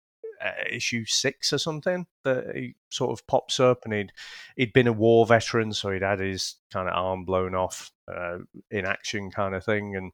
[0.45, 4.13] uh, issue six or something that he sort of pops up, and he'd
[4.57, 8.39] he'd been a war veteran, so he'd had his kind of arm blown off uh,
[8.73, 10.11] in action, kind of thing, and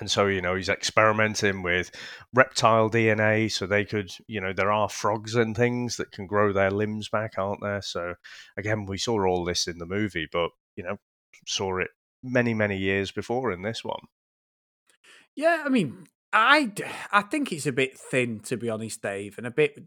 [0.00, 1.92] and so, you know, he's experimenting with
[2.34, 6.52] reptile DNA so they could, you know, there are frogs and things that can grow
[6.52, 7.80] their limbs back, aren't there?
[7.80, 8.14] So,
[8.56, 10.96] again, we saw all this in the movie, but, you know,
[11.46, 11.90] saw it
[12.24, 14.06] many, many years before in this one.
[15.36, 16.72] Yeah, I mean, I,
[17.12, 19.78] I think it's a bit thin, to be honest, Dave, and a bit.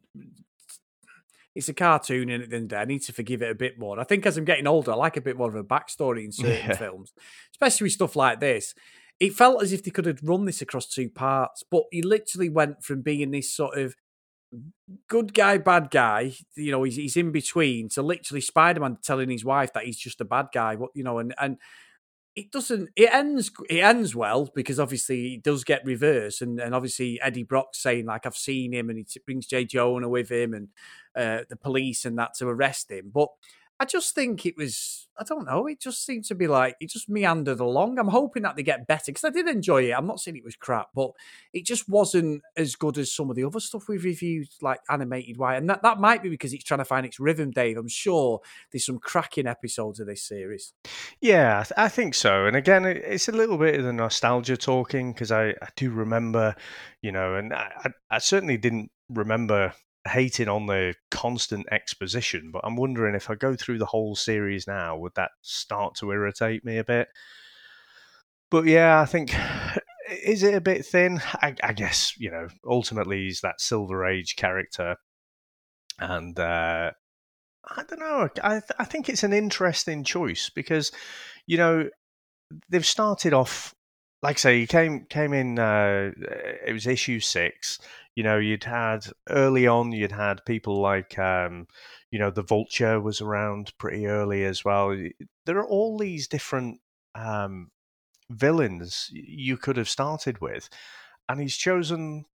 [1.53, 3.99] It's a cartoon, and then I need to forgive it a bit more.
[3.99, 6.31] I think as I'm getting older, I like a bit more of a backstory in
[6.31, 6.75] certain yeah.
[6.75, 7.11] films,
[7.51, 8.73] especially with stuff like this
[9.19, 12.49] it felt as if they could have run this across two parts, but he literally
[12.49, 13.95] went from being this sort of
[15.07, 19.29] good guy, bad guy, you know, he's, he's in between, to literally Spider Man telling
[19.29, 21.57] his wife that he's just a bad guy, what you know, and and
[22.37, 26.75] it doesn't it ends it ends well because obviously it does get reversed and, and
[26.75, 29.65] obviously Eddie Brock saying like I've seen him and he brings J.
[29.65, 30.67] Jonah with him and
[31.15, 33.29] uh, the police and that to arrest him but
[33.79, 35.07] I just think it was.
[35.19, 35.65] I don't know.
[35.65, 37.97] It just seemed to be like it just meandered along.
[37.97, 39.93] I'm hoping that they get better because I did enjoy it.
[39.93, 41.11] I'm not saying it was crap, but
[41.53, 45.37] it just wasn't as good as some of the other stuff we've reviewed, like animated
[45.37, 47.77] Why, And that, that might be because it's trying to find its rhythm, Dave.
[47.77, 50.73] I'm sure there's some cracking episodes of this series.
[51.19, 52.45] Yeah, I, th- I think so.
[52.45, 56.55] And again, it's a little bit of the nostalgia talking because I, I do remember,
[57.01, 59.73] you know, and I, I certainly didn't remember
[60.07, 64.67] hating on the constant exposition, but I'm wondering if I go through the whole series
[64.67, 67.09] now, would that start to irritate me a bit?
[68.49, 69.33] But yeah, I think
[70.23, 71.21] is it a bit thin?
[71.33, 74.95] I, I guess you know ultimately he's that Silver Age character,
[75.99, 76.91] and uh,
[77.65, 78.29] I don't know.
[78.43, 80.91] I I think it's an interesting choice because
[81.45, 81.89] you know
[82.69, 83.73] they've started off
[84.21, 85.59] like I say, he came came in.
[85.59, 86.11] Uh,
[86.65, 87.79] it was issue six.
[88.15, 89.91] You know, you'd had early on.
[89.91, 91.67] You'd had people like, um,
[92.09, 94.95] you know, the Vulture was around pretty early as well.
[95.45, 96.79] There are all these different
[97.13, 97.69] um,
[98.29, 100.67] villains you could have started with,
[101.29, 102.25] and he's chosen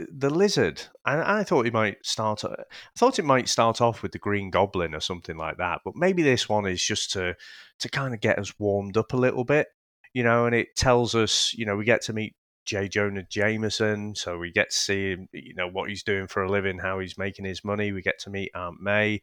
[0.00, 0.80] uh, the lizard.
[1.04, 2.42] And I thought he might start.
[2.42, 5.80] Uh, I thought it might start off with the Green Goblin or something like that.
[5.84, 7.34] But maybe this one is just to
[7.80, 9.68] to kind of get us warmed up a little bit
[10.16, 12.88] you know, and it tells us, you know, we get to meet J.
[12.88, 16.50] Jonah Jameson, so we get to see, him, you know, what he's doing for a
[16.50, 17.92] living, how he's making his money.
[17.92, 19.20] We get to meet Aunt May.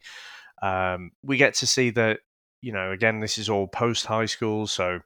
[0.62, 2.20] Um, we get to see that,
[2.62, 5.00] you know, again, this is all post high school, so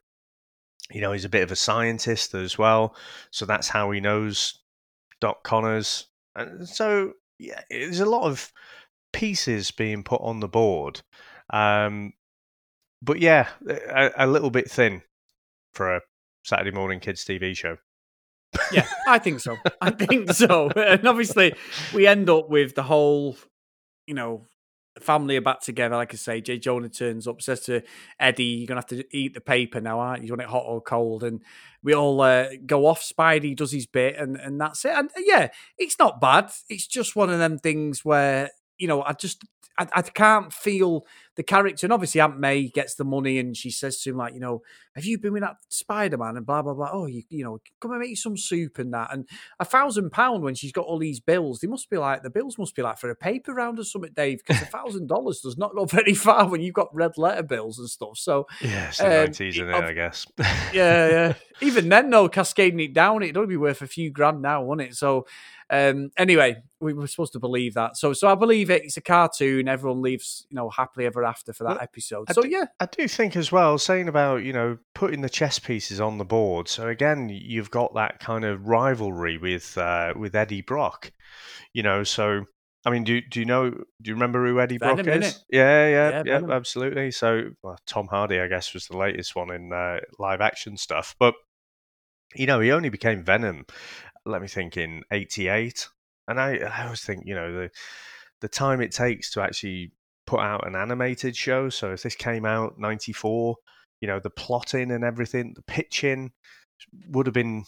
[0.90, 2.94] you know, he's a bit of a scientist as well.
[3.30, 4.58] So that's how he knows
[5.22, 6.06] Doc Connors.
[6.36, 8.52] And so, yeah, there's a lot of
[9.14, 11.00] pieces being put on the board.
[11.50, 12.12] Um,
[13.00, 15.02] but yeah, a, a, little bit thin
[15.72, 16.00] for a
[16.44, 17.76] Saturday morning kids TV show.
[18.72, 19.56] yeah, I think so.
[19.80, 20.70] I think so.
[20.70, 21.54] And obviously,
[21.94, 23.36] we end up with the whole,
[24.06, 24.46] you know,
[25.00, 25.96] family are back together.
[25.96, 27.82] Like I say, Jay Jonah turns up, says to
[28.18, 30.28] Eddie, "You're gonna have to eat the paper now, aren't you?
[30.28, 31.42] You want it hot or cold?" And
[31.82, 33.02] we all uh, go off.
[33.02, 34.92] Spidey does his bit, and and that's it.
[34.92, 36.50] And yeah, it's not bad.
[36.68, 39.44] It's just one of them things where you know I just
[39.78, 41.06] I, I can't feel
[41.38, 44.34] the character, and obviously Aunt May gets the money, and she says to him like,
[44.34, 44.60] you know,
[44.96, 46.90] have you been with that Spider Man and blah blah blah.
[46.92, 49.24] Oh, you you know, come and make you some soup and that, and
[49.60, 51.60] a thousand pound when she's got all these bills.
[51.60, 54.10] They must be like the bills must be like for a paper round or something,
[54.16, 57.44] Dave, because a thousand dollars does not go very far when you've got red letter
[57.44, 58.18] bills and stuff.
[58.18, 60.26] So yeah, it's the um, in it, I guess.
[60.74, 61.34] yeah, yeah.
[61.60, 64.90] Even then, though, cascading it down, it'd only be worth a few grand now, wouldn't
[64.90, 64.94] it?
[64.96, 65.26] So
[65.70, 67.96] um, anyway, we were supposed to believe that.
[67.96, 68.84] So, so I believe it.
[68.84, 69.68] It's a cartoon.
[69.68, 72.32] Everyone leaves, you know, happily ever after for that well, episode.
[72.32, 73.78] So, do, yeah, I do think as well.
[73.78, 76.68] Saying about you know putting the chess pieces on the board.
[76.68, 81.12] So again, you've got that kind of rivalry with uh, with Eddie Brock.
[81.72, 82.44] You know, so
[82.84, 83.70] I mean, do do you know?
[83.70, 85.44] Do you remember who Eddie Venom, Brock is?
[85.50, 87.10] Yeah, yeah, yeah, yeah absolutely.
[87.10, 91.14] So well, Tom Hardy, I guess, was the latest one in uh, live action stuff,
[91.18, 91.34] but
[92.34, 93.64] you know, he only became Venom
[94.28, 95.88] let me think in 88
[96.28, 97.70] and I, I always think you know the
[98.40, 99.92] the time it takes to actually
[100.28, 101.70] put out an animated show.
[101.70, 103.56] So if this came out 94
[104.00, 106.32] you know the plotting and everything the pitching
[107.08, 107.64] would have been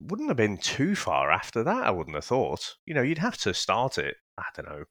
[0.00, 2.74] wouldn't have been too far after that i wouldn't have thought.
[2.86, 4.84] You know you'd have to start it i don't know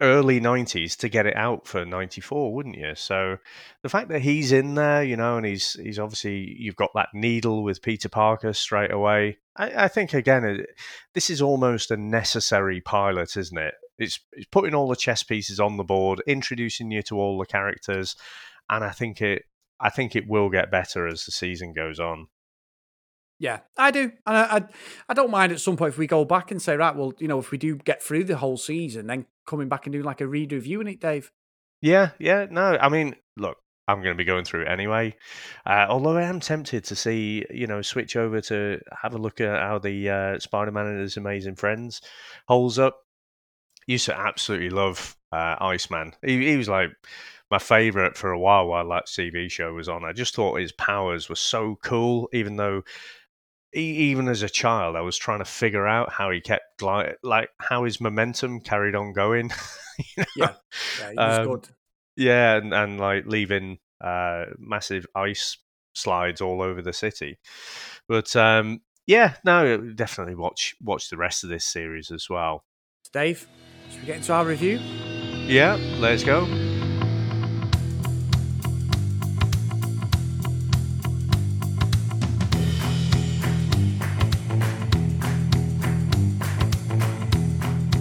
[0.00, 2.94] early 90s to get it out for 94 wouldn't you?
[2.94, 3.36] So
[3.82, 7.10] the fact that he's in there you know and he's he's obviously you've got that
[7.12, 9.36] needle with peter parker straight away.
[9.54, 10.64] I, I think again
[11.12, 15.60] this is almost a necessary pilot isn't it it's, it's putting all the chess pieces
[15.60, 18.16] on the board introducing you to all the characters
[18.70, 19.44] and i think it
[19.80, 22.26] i think it will get better as the season goes on
[23.38, 24.64] yeah, I do, and I, I,
[25.10, 27.28] I don't mind at some point if we go back and say, right, well, you
[27.28, 30.22] know, if we do get through the whole season, then coming back and doing like
[30.22, 31.30] a read review in it, Dave.
[31.82, 35.14] Yeah, yeah, no, I mean, look, I'm going to be going through it anyway.
[35.66, 39.40] Uh, although I am tempted to see, you know, switch over to have a look
[39.40, 42.00] at how the uh, Spider-Man and his amazing friends
[42.48, 43.05] holds up.
[43.86, 46.12] Used to absolutely love uh, Iceman.
[46.24, 46.90] He, he was like
[47.50, 50.04] my favorite for a while while that TV show was on.
[50.04, 52.82] I just thought his powers were so cool, even though
[53.72, 57.50] even as a child, I was trying to figure out how he kept like like
[57.60, 59.50] how his momentum carried on going.
[59.98, 60.24] you know?
[60.36, 60.52] Yeah,
[61.00, 61.68] yeah, he was um, good.
[62.16, 65.58] Yeah, and, and like leaving uh, massive ice
[65.94, 67.38] slides all over the city.
[68.08, 72.64] But um, yeah, no, definitely watch watch the rest of this series as well.
[73.12, 73.46] Dave,
[73.90, 74.78] should we get into our review?
[74.78, 76.44] Yeah, let's go.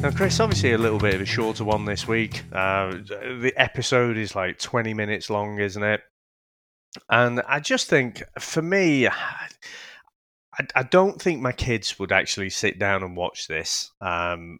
[0.06, 2.44] Now, Chris, obviously a little bit of a shorter one this week.
[2.52, 6.02] Uh, the episode is like 20 minutes long, isn't it?
[7.10, 9.48] And I just think, for me, I,
[10.76, 13.92] I don't think my kids would actually sit down and watch this.
[14.00, 14.60] Um,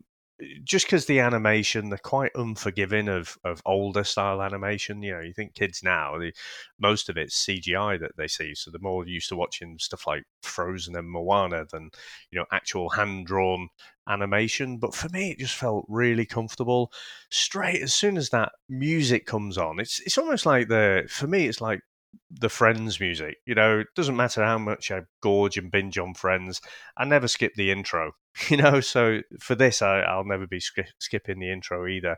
[0.64, 5.34] just because the animation they're quite unforgiving of of older style animation you know you
[5.34, 6.34] think kids now the,
[6.80, 10.24] most of it's cgi that they see so they're more used to watching stuff like
[10.42, 11.90] frozen and moana than
[12.32, 13.70] you know actual hand drawn
[14.08, 16.92] animation but for me it just felt really comfortable.
[17.32, 21.48] Straight as soon as that music comes on it's it's almost like the for me
[21.48, 21.82] it's like
[22.32, 23.38] the Friends music.
[23.46, 26.62] You know, it doesn't matter how much I gorge and binge on Friends,
[26.98, 28.12] I never skip the intro.
[28.50, 32.18] You know, so for this, I, will never be sk- skipping the intro either.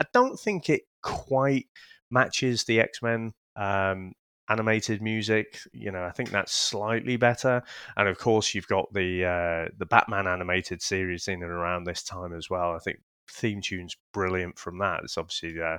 [0.00, 1.66] I don't think it quite
[2.10, 4.14] matches the X Men um,
[4.48, 5.58] animated music.
[5.74, 7.62] You know, I think that's slightly better.
[7.98, 12.02] And of course, you've got the uh, the Batman animated series in and around this
[12.02, 12.74] time as well.
[12.74, 15.00] I think theme tune's brilliant from that.
[15.04, 15.60] It's obviously.
[15.60, 15.78] Uh,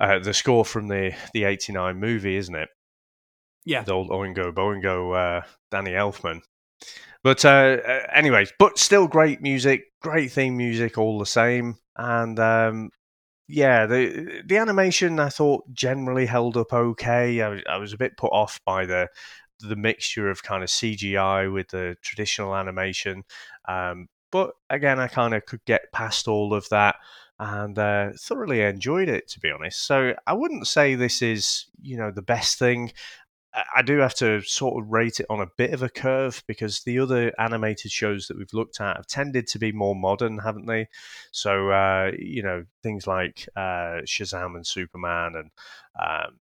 [0.00, 2.68] uh, the score from the the '89 movie, isn't it?
[3.64, 6.40] Yeah, the old Oingo Boingo, uh, Danny Elfman.
[7.24, 11.76] But uh, uh, anyways, but still great music, great theme music, all the same.
[11.96, 12.90] And um,
[13.48, 17.42] yeah, the the animation I thought generally held up okay.
[17.42, 19.08] I, I was a bit put off by the
[19.60, 23.24] the mixture of kind of CGI with the traditional animation.
[23.68, 26.96] Um, but again, I kind of could get past all of that
[27.40, 29.86] and uh, thoroughly enjoyed it to be honest.
[29.86, 32.92] So I wouldn't say this is you know the best thing.
[33.74, 36.82] I do have to sort of rate it on a bit of a curve because
[36.82, 40.66] the other animated shows that we've looked at have tended to be more modern, haven't
[40.66, 40.88] they?
[41.32, 45.50] So uh, you know things like uh, Shazam and Superman and
[45.98, 46.38] um,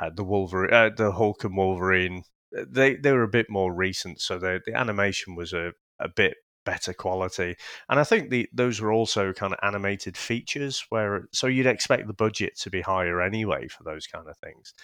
[0.00, 2.24] uh, the Wolverine, uh, the Hulk and Wolverine.
[2.52, 6.36] They they were a bit more recent, so the the animation was a a bit
[6.68, 7.56] better quality.
[7.88, 12.06] And I think the those were also kind of animated features where so you'd expect
[12.06, 14.74] the budget to be higher anyway for those kind of things.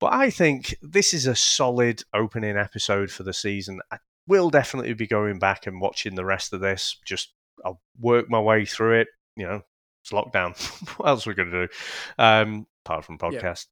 [0.00, 3.80] But I think this is a solid opening episode for the season.
[3.92, 6.98] I will definitely be going back and watching the rest of this.
[7.06, 7.32] Just
[7.64, 9.08] I'll work my way through it.
[9.36, 9.62] You know,
[10.02, 10.58] it's lockdown.
[10.98, 11.72] what else are we going to do?
[12.18, 13.66] Um, apart from podcast.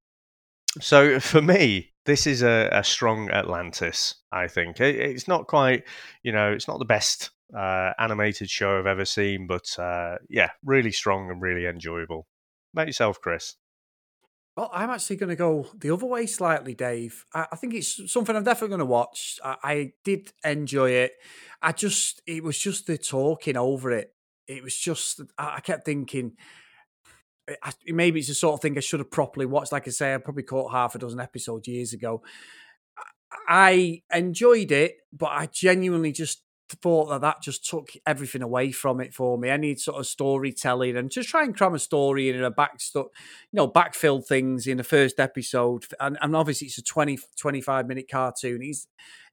[0.81, 4.15] So for me, this is a, a strong Atlantis.
[4.33, 5.85] I think it, it's not quite,
[6.23, 10.51] you know, it's not the best uh, animated show I've ever seen, but uh, yeah,
[10.65, 12.27] really strong and really enjoyable.
[12.73, 13.57] About yourself, Chris.
[14.57, 17.25] Well, I'm actually going to go the other way slightly, Dave.
[17.35, 19.39] I, I think it's something I'm definitely going to watch.
[19.45, 21.13] I, I, did enjoy it.
[21.63, 24.15] I just, it was just the talking over it.
[24.47, 26.33] It was just, I, I kept thinking,
[27.63, 29.73] I, maybe it's the sort of thing I should have properly watched.
[29.73, 32.23] Like I say, I probably caught half a dozen episodes years ago.
[33.49, 36.43] I enjoyed it, but I genuinely just
[36.77, 39.49] thought that that just took everything away from it for me.
[39.49, 43.11] Any sort of storytelling and just try and cram a story in a back you
[43.53, 45.85] know, backfill things in the first episode.
[46.01, 48.61] And, and obviously it's a 20, 25 minute cartoon.
[48.63, 48.87] It's,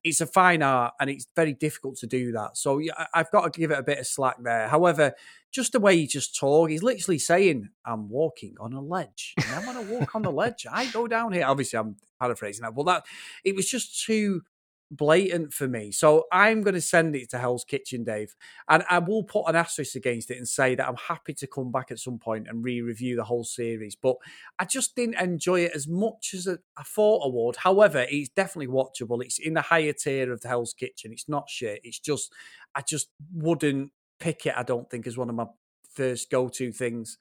[0.04, 2.58] it's a fine art and it's very difficult to do that.
[2.58, 2.82] So
[3.14, 4.68] I've got to give it a bit of slack there.
[4.68, 5.14] However,
[5.52, 9.34] just the way he just talk, he's literally saying, I'm walking on a ledge.
[9.38, 10.66] And I want to walk on the ledge.
[10.72, 11.46] I go down here.
[11.46, 12.76] Obviously, I'm paraphrasing that.
[12.76, 13.06] Well, that
[13.44, 14.44] it was just too
[14.92, 15.92] blatant for me.
[15.92, 18.36] So I'm going to send it to Hell's Kitchen, Dave,
[18.68, 21.72] and I will put an asterisk against it and say that I'm happy to come
[21.72, 23.96] back at some point and re-review the whole series.
[23.96, 24.16] But
[24.58, 27.58] I just didn't enjoy it as much as I thought I would.
[27.58, 29.24] However, it's definitely watchable.
[29.24, 31.12] It's in the higher tier of the Hell's Kitchen.
[31.12, 31.82] It's not shit.
[31.84, 32.34] It's just
[32.76, 34.54] I just wouldn't pick it.
[34.56, 35.46] I don't think as one of my
[35.94, 37.18] first go-to things.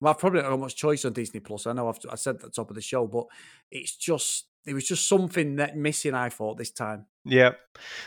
[0.00, 1.66] Well, I've probably not much choice on Disney Plus.
[1.66, 3.26] I know I've I said at the top of the show, but
[3.70, 6.14] it's just it was just something that missing.
[6.14, 7.06] I thought this time.
[7.24, 7.52] Yeah,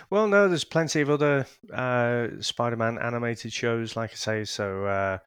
[0.10, 4.44] well, no, there's plenty of other uh, Spider-Man animated shows, like I say.
[4.46, 5.18] So uh,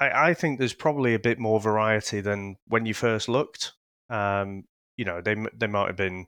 [0.00, 3.72] I, I, think there's probably a bit more variety than when you first looked.
[4.10, 4.64] Um,
[4.96, 6.26] you know, they they might have been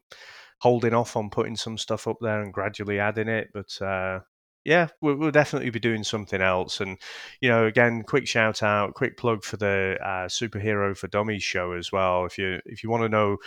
[0.61, 4.21] holding off on putting some stuff up there and gradually adding it, but uh,
[4.69, 6.83] yeah, we'll, we'll, definitely be doing something else.
[6.83, 6.99] And
[7.41, 11.73] you know, again, quick shout out, quick plug for the uh, superhero for dummies show
[11.73, 12.27] as well.
[12.27, 13.39] If you if you want to know,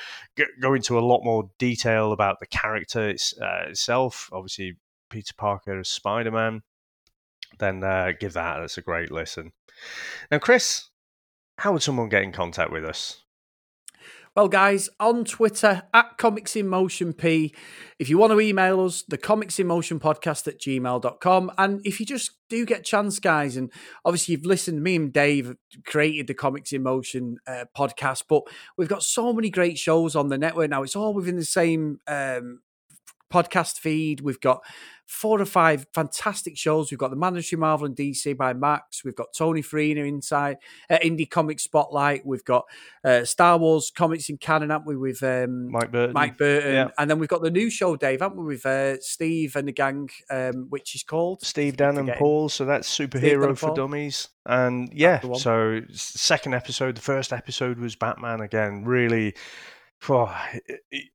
[0.60, 4.32] go into a lot more detail about the character it's, uh, itself.
[4.34, 4.78] Obviously,
[5.12, 6.64] Peter Parker as Spider Man.
[7.60, 8.60] Then uh, give that.
[8.60, 9.52] That's a great listen.
[10.32, 10.90] Now, Chris,
[11.60, 13.22] how would someone get in contact with us?
[14.34, 17.54] Well, guys, on Twitter at Comics in Motion P.
[18.00, 21.52] If you want to email us, the Comics in Motion podcast at gmail.com.
[21.58, 23.70] And if you just do get chance, guys, and
[24.06, 28.44] obviously you've listened, me and Dave created the Comics in Motion uh, podcast, but
[28.78, 30.84] we've got so many great shows on the network now.
[30.84, 32.62] It's all within the same um,
[33.32, 34.22] podcast feed.
[34.22, 34.64] We've got
[35.12, 36.90] four or five fantastic shows.
[36.90, 39.04] We've got the Mandatory Marvel and DC by Max.
[39.04, 40.58] We've got Tony Farina inside
[40.90, 42.26] uh, Indie Comic Spotlight.
[42.26, 42.66] We've got
[43.04, 44.96] uh, Star Wars comics in canon, haven't we?
[44.96, 46.14] With um, Mike Burton.
[46.14, 46.88] Mike Burton, yeah.
[46.98, 48.46] and then we've got the new show, Dave, haven't we?
[48.46, 52.48] With uh, Steve and the gang, um, which is called Steve, Dan, and Paul.
[52.48, 54.30] So that's Superhero for Dummies.
[54.46, 56.96] And yeah, so second episode.
[56.96, 58.86] The first episode was Batman again.
[58.86, 59.36] Really.
[60.10, 60.36] Oh,
[60.90, 61.10] it,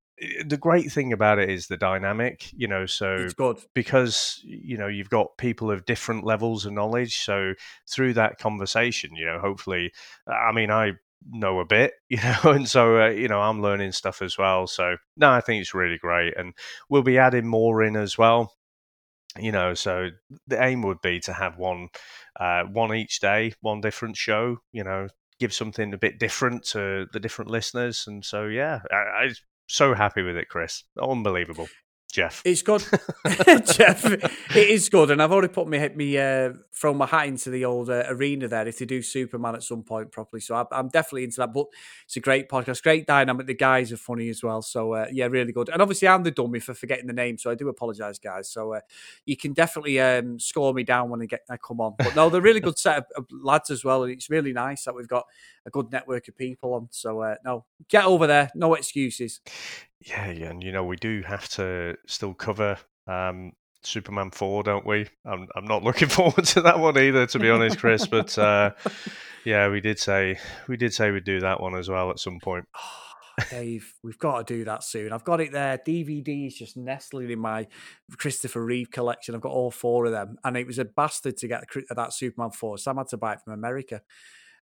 [0.47, 2.87] the great thing about it is the dynamic, you know.
[2.87, 3.17] So
[3.75, 7.19] because you know you've got people of different levels of knowledge.
[7.19, 7.55] So
[7.91, 9.93] through that conversation, you know, hopefully,
[10.27, 10.93] I mean, I
[11.29, 14.67] know a bit, you know, and so uh, you know I'm learning stuff as well.
[14.67, 16.55] So no, I think it's really great, and
[16.89, 18.55] we'll be adding more in as well.
[19.39, 20.09] You know, so
[20.47, 21.89] the aim would be to have one,
[22.41, 24.59] uh, one each day, one different show.
[24.73, 25.09] You know,
[25.39, 28.95] give something a bit different to the different listeners, and so yeah, I,
[29.25, 29.31] I
[29.67, 30.85] so happy with it, Chris.
[31.01, 31.69] Unbelievable.
[32.17, 32.41] Jeff.
[32.47, 32.83] It's good,
[33.67, 34.07] Jeff.
[34.07, 37.67] It is good, and I've already put me me uh, thrown my hat into the
[37.67, 40.41] old uh, arena there if they do Superman at some point properly.
[40.41, 41.53] So I, am definitely into that.
[41.53, 41.67] But
[42.07, 43.47] it's a great podcast, great dynamic.
[43.47, 44.63] The guys are funny as well.
[44.63, 45.69] So uh, yeah, really good.
[45.69, 48.49] And obviously, I'm the dummy for forgetting the name, so I do apologise, guys.
[48.51, 48.81] So uh,
[49.27, 51.97] you can definitely um, score me down when I get I come on.
[51.99, 54.85] But no, they're really good set of, of, lads as well, and it's really nice
[54.85, 55.25] that we've got
[55.67, 56.89] a good network of people on.
[56.91, 58.51] So uh, no, get over there.
[58.55, 59.41] No excuses.
[60.01, 63.53] Yeah, and you know we do have to still cover um,
[63.83, 65.09] Superman four, don't we?
[65.25, 68.07] I'm I'm not looking forward to that one either, to be honest, Chris.
[68.07, 68.73] But uh,
[69.45, 70.39] yeah, we did say
[70.69, 72.67] we did say we'd do that one as well at some point.
[73.51, 75.13] Dave, we've got to do that soon.
[75.13, 75.77] I've got it there.
[75.77, 77.67] DVD is just nestling in my
[78.17, 79.35] Christopher Reeve collection.
[79.35, 81.65] I've got all four of them, and it was a bastard to get
[81.95, 82.79] that Superman four.
[82.79, 84.01] Sam had to buy it from America.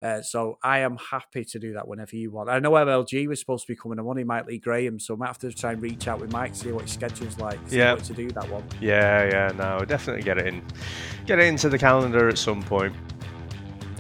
[0.02, 2.48] Uh, so I am happy to do that whenever you want.
[2.48, 3.98] I know MLG was supposed to be coming.
[3.98, 6.32] I wanted Mike Lee Graham, so I might have to try and reach out with
[6.32, 7.60] Mike, see what his schedule's like.
[7.70, 8.64] Yeah, to do that one.
[8.80, 10.64] Yeah, yeah, no, definitely get it in,
[11.24, 12.92] get it into the calendar at some point.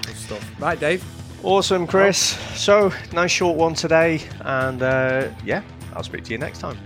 [0.04, 1.04] Good stuff, right, Dave?
[1.44, 2.18] Awesome, Chris.
[2.60, 5.62] So nice short one today, and uh, yeah,
[5.94, 6.78] I'll speak to you next time.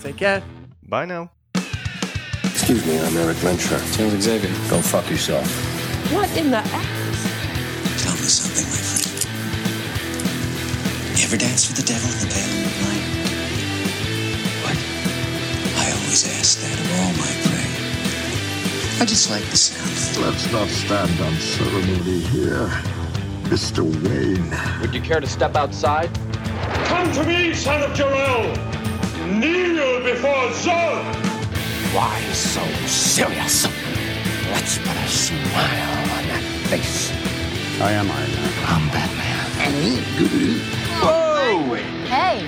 [0.00, 0.42] Take care.
[0.84, 1.32] Bye now.
[2.44, 3.96] Excuse me, I'm Erik Lehnsherr.
[3.96, 4.50] James Xavier.
[4.70, 5.46] Go fuck yourself.
[6.12, 6.60] What in the
[11.26, 13.02] You ever dance with the devil in the pale moonlight?
[14.62, 14.78] What?
[15.74, 19.02] I always ask that of all my prey.
[19.02, 20.24] I just like the sound.
[20.24, 22.68] Let's not stand on ceremony here,
[23.50, 23.82] Mr.
[24.06, 24.80] Wayne.
[24.80, 26.16] Would you care to step outside?
[26.84, 28.54] Come to me, son of Jor-El!
[29.26, 31.12] Kneel before Zod!
[31.92, 33.66] Why so serious?
[34.52, 37.10] Let's put a smile on that face.
[37.82, 38.52] I am Iron Man.
[38.68, 39.25] I'm Batman.
[39.66, 41.74] Whoa!
[42.06, 42.46] Hey,